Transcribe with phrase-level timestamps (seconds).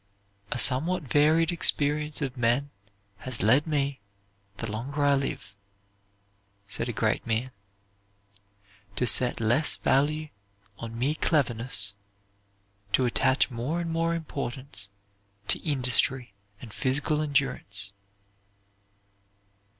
[0.51, 2.71] "A somewhat varied experience of men
[3.17, 3.99] has led me,
[4.57, 5.55] the longer I live,"
[6.65, 7.51] said a great man,
[8.95, 10.29] "to set less value
[10.79, 11.93] on mere cleverness;
[12.93, 14.89] to attach more and more importance
[15.49, 17.91] to industry and physical endurance."